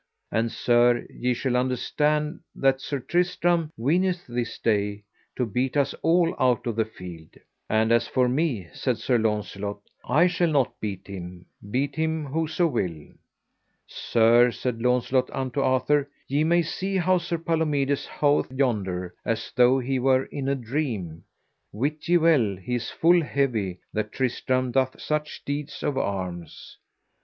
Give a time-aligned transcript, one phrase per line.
[0.31, 5.03] And sir, ye shall understand that Sir Tristram weeneth this day
[5.35, 7.37] to beat us all out of the field.
[7.69, 12.65] And as for me, said Sir Launcelot, I shall not beat him, beat him whoso
[12.65, 13.09] will.
[13.85, 19.77] Sir, said Launcelot unto Arthur, ye may see how Sir Palomides hoveth yonder, as though
[19.77, 21.25] he were in a dream;
[21.71, 26.79] wit ye well he is full heavy that Tristram doth such deeds of arms.